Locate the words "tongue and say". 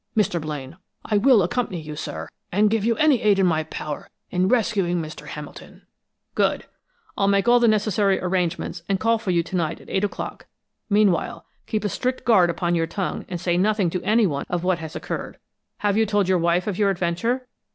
12.87-13.57